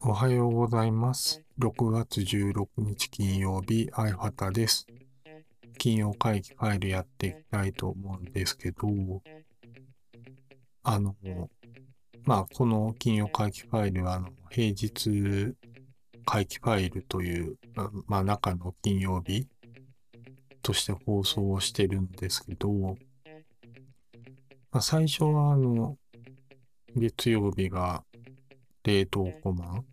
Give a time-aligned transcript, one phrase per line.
[0.00, 1.44] おはようございます。
[1.60, 4.88] 6月16日金曜日、あいはたです。
[5.78, 8.88] 金曜会議ファイルやっていきたいと思うんですけど、
[10.82, 11.14] あの、
[12.24, 15.54] まあ、この金曜会議ファイルは、あの、平日
[16.24, 17.56] 会議ファイルという、
[18.08, 19.46] まあ、中の金曜日
[20.66, 22.96] として放送をしてるんですけど、ま
[24.72, 25.96] あ、最初は、あの、
[26.96, 28.02] 月曜日が
[28.82, 29.84] 冷凍コマン。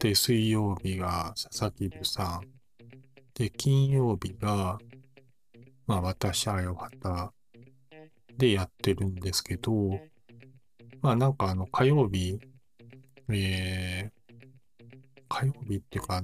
[0.00, 2.48] で、水曜日が佐々木留さん。
[3.32, 4.78] で、金曜日が、
[5.86, 7.32] まあ私、あよはた
[8.36, 9.98] でやってるんですけど、
[11.00, 12.38] まあなんかあの火曜日、
[13.30, 16.22] えー、火曜日っていうか、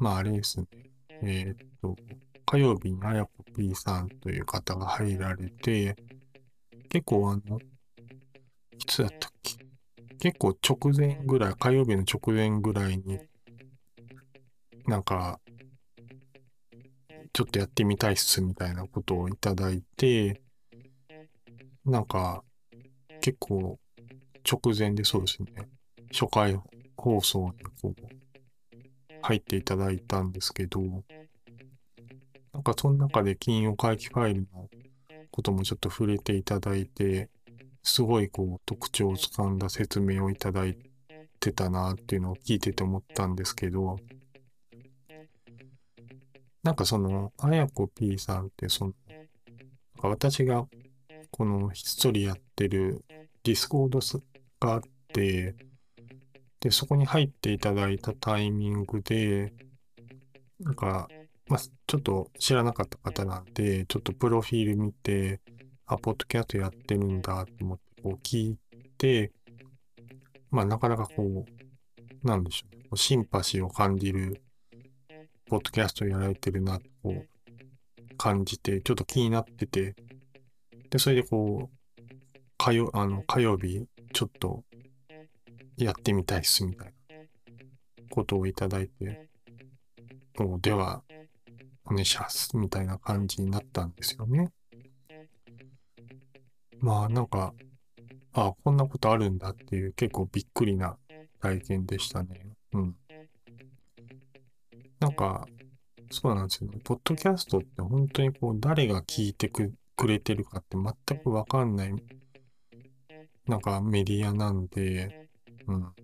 [0.00, 0.66] まああれですね、
[1.22, 1.94] えー、っと、
[2.46, 5.94] 火曜日にあやこ P さんという方が入られて、
[6.88, 7.64] 結構あの、い
[8.86, 9.56] つだったっけ？
[10.18, 13.20] 結構直前ぐらい、火曜日の直前ぐらいに、
[14.86, 15.38] なんか、
[17.32, 20.42] ちょっとやってみたいっすみたいなことをいただいて、
[21.84, 22.42] なんか、
[23.20, 23.78] 結構
[24.50, 25.68] 直前でそうですね、
[26.10, 26.58] 初回
[26.96, 28.09] 放送にこう、
[29.22, 30.80] 入っていただいたんですけど、
[32.52, 34.68] なんかその中で金曜回帰ファイルの
[35.30, 37.28] こともちょっと触れていただいて、
[37.82, 40.76] すごいこう特徴をつかんだ説明をいただい
[41.38, 43.96] てたなっていうのを聞いてて思ったんですけど、
[46.62, 48.92] なんかその、あやこ P さんってその、
[50.02, 50.66] 私が
[51.30, 53.04] このひっそりやってる
[53.44, 54.00] Discord
[54.60, 55.54] があって、
[56.60, 59.52] で、そこに入っていただいたタイミングで、
[60.60, 61.08] なんか、
[61.48, 65.40] まあ、ちょっと知らなかった方なんで、ちょっとプロフィール見て、
[65.86, 68.58] あ、ポッドキャストやってるんだと思って、こう聞い
[68.98, 69.32] て、
[70.50, 74.42] まあなかなかこう、なんでしょうね、シンパシーを感じる、
[75.46, 79.96] ポッドキャストやられてるな、こう、感じて、ちょっと気になってて、
[80.90, 82.02] で、それでこう、
[82.58, 84.62] 火曜、あの、火曜日、ちょっと、
[85.84, 86.92] やってみたいっす、みたいな、
[88.10, 89.28] ことをいただいて、
[90.38, 91.02] もう、では、
[91.84, 94.52] お願いします、みたいな感じになったんですよね。
[96.80, 97.52] まあなんか、
[98.32, 100.96] ああこんなことあるんだっていう結構びっくりな
[101.40, 102.40] 体験でしたね。
[102.72, 102.96] うん。
[104.98, 105.46] なんか、
[106.10, 106.78] そうなんですよね。
[106.82, 109.72] ポッドキャストって本当にこう誰が聞いてく
[110.06, 111.94] れてるかって全くわかんない、
[113.46, 115.19] なんかメディアなんで、
[115.78, 115.94] ま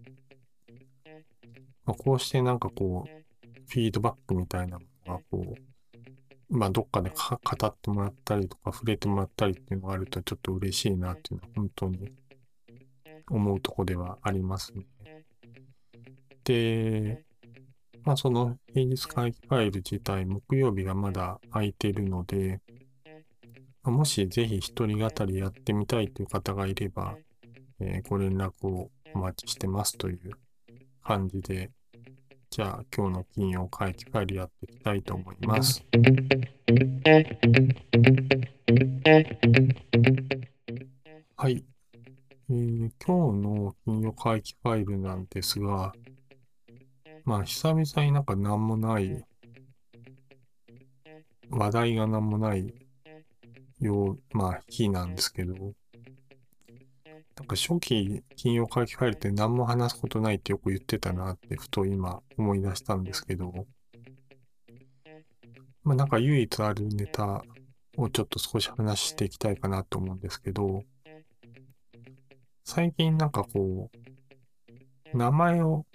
[1.87, 3.27] あ、こうしてなんかこう、
[3.69, 5.55] フィードバックみたいなのがこ
[6.51, 12.13] う、まあ、どっかで語ってもらったりとか、触れてもらったりっていうのがあるとちょっと嬉しいなっていうのは本当に
[13.29, 14.87] 思うとこではありますね。
[16.45, 17.25] で、
[18.05, 22.61] まあ、その平日会議ファイル自体、木曜日がまだ空いてるので、
[23.83, 27.17] もしぜひ一人語りやってみたいという方がいれば、
[27.81, 30.19] えー、ご連絡をお待ちしてますという
[31.03, 31.71] 感じで、
[32.51, 35.83] じゃあ今日の金曜会議ファイルやっていきたいと思います。
[41.35, 41.65] はい、
[42.51, 42.91] えー。
[43.03, 45.95] 今日の金曜会議ファイルなんですが、
[47.25, 49.25] まあ久々になんか何もない、
[51.49, 52.71] 話題が何もない
[53.81, 55.73] よう、まあ日なんですけど、
[57.37, 63.67] なんか初期金曜会議ファイルって何も話すことないってよく言ってたなってふと今思い出したんですけど、
[65.85, 67.45] まあなんか唯一あるネタ
[67.99, 70.83] をちょっと少し話していきたいかなと思うんですけど、
[72.65, 73.91] 最近なんかこ
[75.15, 75.87] う、名前を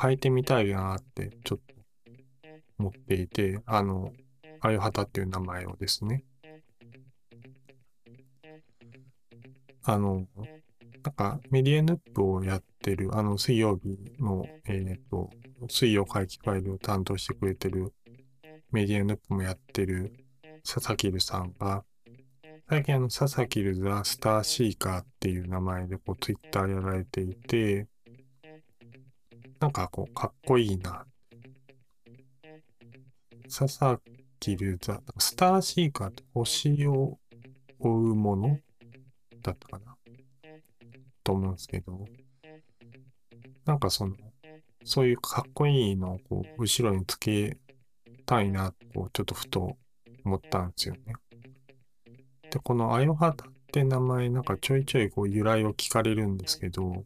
[0.00, 1.74] 変えてみたいなってちょっと
[2.78, 4.12] 思っていて、あの、
[4.60, 6.24] あゆはたっていう名前をですね。
[9.86, 10.26] あの、
[11.14, 15.30] かメディアヌップをやってる、あの水曜日の、えっ、と、
[15.68, 17.92] 水曜会議ファイルを担当してくれてる
[18.70, 20.12] メディアヌップもやってる
[20.64, 21.84] 佐々木留さんが、
[22.68, 27.86] 最近あの佐々木留ザ・スターシーカーっていう名前でこうツイッターやられていて、
[29.60, 31.06] なんかこうかっこいいな。
[33.44, 34.00] 佐々
[34.40, 37.18] 木留ザ、スターシーカーって星を
[37.78, 38.58] 追うもの
[39.42, 39.93] だったかな
[41.24, 42.04] と思うんですけど、
[43.64, 44.14] なんかその、
[44.84, 47.56] そういうかっこいいのをこう後ろにつけ
[48.26, 49.76] たいなと、ちょっとふと
[50.24, 51.14] 思ったんですよね。
[52.50, 57.04] で、このあよはたって名前なんかちょいちょいこう由来を聞かれるんですけど、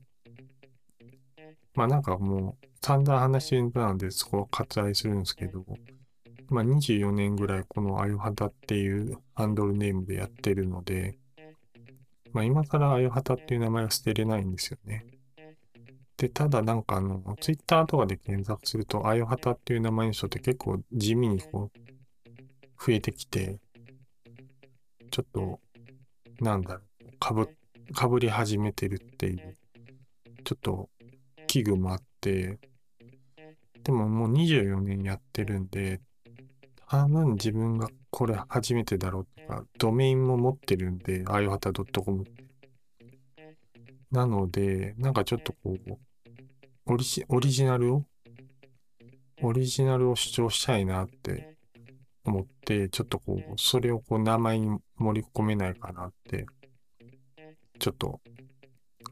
[1.74, 5.64] まあなんかもう散々話してるのでそこは割愛するんですけど、
[6.48, 11.18] まあ24年ぐらいこのあよはたっていうハンドルネームでやってるので、
[12.32, 15.06] まあ今更あよはたっていう名前は捨てれないんですよね。
[16.18, 21.78] で、ただなんかあの、ツイッターとかで検索すると、あよはたっていう名前の人って結構地味にこう、
[22.84, 23.60] 増えてきて、
[25.12, 25.60] ちょっと、
[26.40, 27.48] なんだろう、かぶ、
[27.94, 29.56] かぶり始めてるっていう、
[30.42, 30.90] ちょっと、
[31.46, 32.58] 器具もあって、
[33.84, 36.00] でももう24年やってるんで、
[36.90, 42.24] 多分自分がこれ初めてだろうとか、ドメインも持ってるんで、あよはた .com。
[44.10, 45.98] なので、なんかちょっとこう、
[46.86, 48.04] オリジオリジナルを、
[49.42, 51.56] オリジナルを主張したいなって
[52.24, 56.46] 思って、ちょっとこう、それをこう名前に盛り込めないかなって、
[57.78, 58.20] ちょっと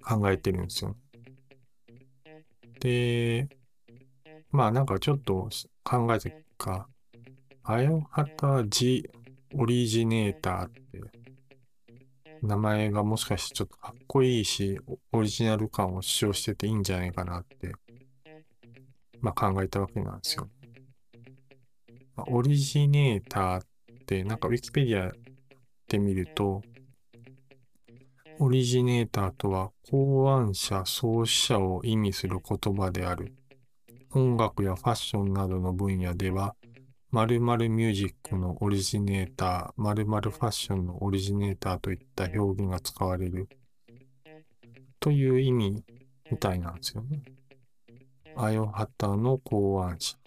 [0.03, 0.97] 考えてるんですよ。
[2.81, 3.51] で、
[4.51, 5.51] まあなんかちょっと
[5.85, 6.89] 考えた結果、
[7.69, 9.11] あよはたジ
[9.53, 11.01] オリジネーターって
[12.41, 14.79] 名前がもしかしてちょっとかっこいいし、
[15.11, 17.73] オリジナル感を主張してていいんじゃないかなって、
[19.21, 20.49] まあ考えたわけなんですよ。
[22.15, 23.65] まあ、オリジネーターっ
[24.07, 25.13] て、なんかウィキペディア
[25.89, 26.63] で見ると、
[28.39, 33.35] オリジネーターとは考案者、創始者を意味する言葉である。
[34.13, 36.55] 音楽やファッションなどの分野では、
[37.17, 43.49] 〇〇ミュージックのオリジネーター、〇〇ファッションのオリジネーターといった表現が使われる
[45.01, 45.83] という意味
[46.31, 47.23] みたいなんですよね。
[48.37, 50.19] アヨハタの考案者。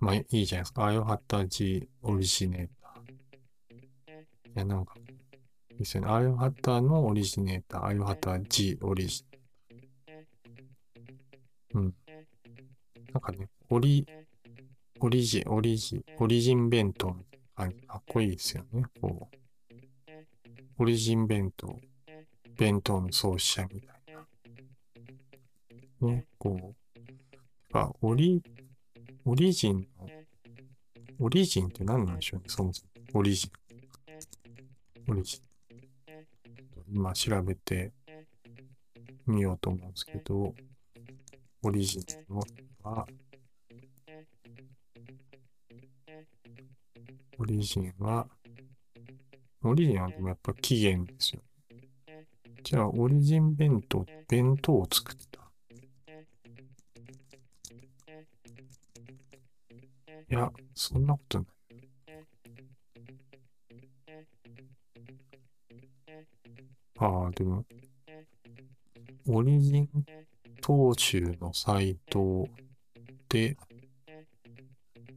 [0.00, 0.86] まあいいじゃないですか。
[0.86, 4.16] アヨハタ G オリジネーター。
[4.16, 4.24] い
[4.56, 4.94] や、なんか、
[5.70, 6.08] いいですよね。
[6.10, 10.24] アヨハタのオリジネーター、アヨハタ G オリジネー
[11.72, 11.82] ター。
[11.82, 11.94] うん。
[13.12, 14.04] なんかね、オリ、
[15.00, 17.24] オリジン、オリジン、オリジン弁当み
[17.56, 18.82] たいなかっこいいですよね。
[19.00, 19.36] こう。
[20.80, 21.78] オリジン弁当、
[22.56, 24.14] 弁当の創始者みたい
[26.02, 26.08] な。
[26.08, 26.98] ね、こう。
[27.72, 28.42] あ、オリ、
[29.24, 30.08] オリジンの、
[31.20, 32.90] オリジンって何なんでしょうね、そもそも。
[33.14, 33.50] オリジン。
[35.12, 35.42] オリジン。
[36.90, 37.92] 今調べて
[39.26, 40.54] みようと思うんですけど、
[41.62, 42.02] オリジン
[42.34, 42.42] の
[42.82, 43.06] は、
[47.48, 48.28] リジンは、
[49.62, 51.42] オリジンはでもやっぱ起源ですよ。
[52.62, 55.40] じゃあ、オリジン弁当、弁当を作った。
[60.30, 61.48] いや、そんなことない。
[66.98, 67.64] ああ、でも、
[69.26, 69.88] オリジン
[70.60, 72.46] 当集のサイト
[73.30, 73.56] で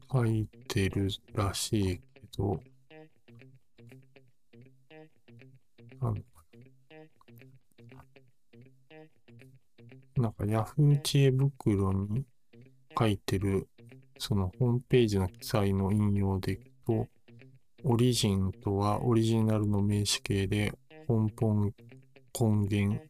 [0.10, 2.02] 書いてるらしい
[2.38, 2.60] ど、
[6.02, 6.14] あ
[10.18, 12.26] なんか Yahoo 知恵袋に
[12.98, 13.68] 書いてる、
[14.20, 17.08] そのホームページの記載の引用でいくと、
[17.84, 20.74] オリジンとはオリジナルの名詞形で
[21.08, 21.74] 根本、
[22.40, 23.02] 根源、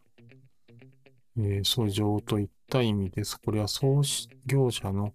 [1.38, 3.38] えー、訴状といった意味です。
[3.40, 4.02] これは創
[4.46, 5.14] 業者の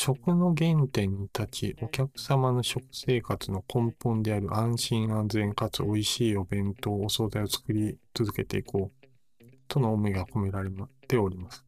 [0.00, 10.70] 食の原点に立ち、お客様の食生活の根本である安心安全かつ美味しいお弁当、お惣菜を作り続けていこう、との思いが込められ
[11.08, 11.64] ております。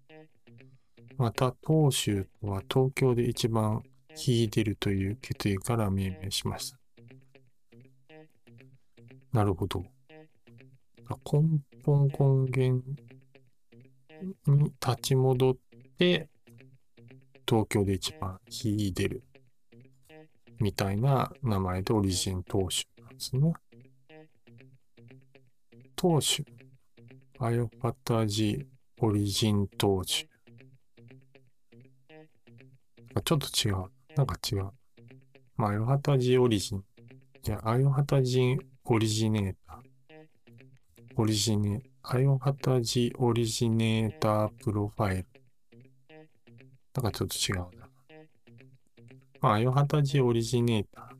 [1.18, 3.82] また、東州とは東京で一番
[4.14, 6.78] 秀でるという決意から命名しました。
[9.32, 9.82] なるほど。
[11.32, 12.84] 根本根源
[14.46, 15.56] に立ち戻っ
[15.98, 16.28] て、
[17.50, 19.24] 東京で一番秀でる
[20.60, 23.52] みたいな名前でオリジン投手なんですね。
[25.96, 26.44] 投手。
[27.40, 28.68] アヨパタジ
[29.00, 30.28] オリジン投手。
[33.24, 33.86] ちょっと違う。
[34.14, 34.70] なんか違う。
[35.56, 36.78] まあ、アヨハタジオリジン。
[36.78, 39.80] いや、アヨハタジオリジネーター。
[41.16, 45.29] オリジネ、アヨハタジオリジネータープロファイル。
[46.94, 47.88] なんかちょっと違うな。
[49.40, 51.14] まあ、アヨハタジオリジネーター。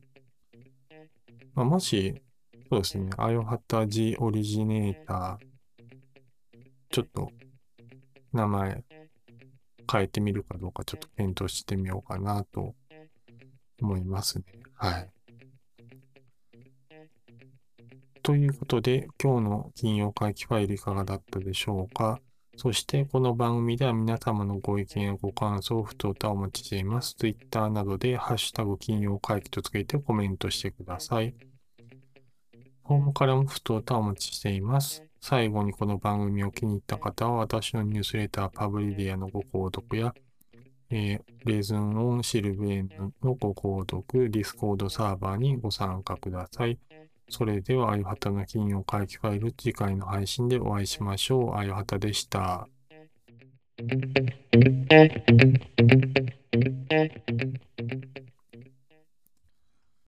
[1.53, 2.21] まあ、もし、
[2.69, 5.45] そうですね、アヨハタジオリジネーター、
[6.89, 7.31] ちょっと
[8.33, 8.83] 名前
[9.91, 12.75] 変えてみるかどうかちょっと検討してみようかなと
[13.81, 14.45] 思いますね。
[14.75, 15.09] はい。
[18.23, 22.21] ということで、今日の金曜会期ファイルいかがだったでしょうか？
[22.57, 27.15] そしてこの番組では皆様のご意見やご感想、不当たお待ちしています。
[27.15, 31.33] Twitter などでハッシュタグ金曜会期とつけてコメントしてください。
[32.83, 35.03] ホームからも不当たお待ちしています。
[35.21, 40.13] 最後にこの番組を気に入った方は私のニュースレターパブリディアのご購読や、
[40.89, 46.77] えー、レズンオンシルベーヌのご購読、ディスコードサーバーにご参加ください。
[47.31, 51.55] それでは、あゆはたの金曜回帰ファイル、次回の配信でお会いしましょう。
[51.55, 52.67] あゆはたでした。
[56.91, 58.30] Thank you.